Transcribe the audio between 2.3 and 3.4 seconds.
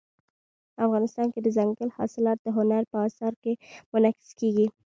د هنر په اثار